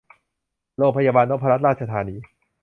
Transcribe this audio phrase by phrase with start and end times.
[0.77, 2.15] โรงพยาบาลนพรัตนราชธานี